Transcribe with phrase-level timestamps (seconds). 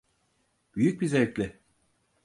[0.75, 1.59] Büyük bir zevkle.